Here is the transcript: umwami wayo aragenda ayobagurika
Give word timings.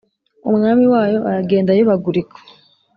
umwami 0.49 0.85
wayo 0.93 1.19
aragenda 1.29 1.69
ayobagurika 1.71 2.37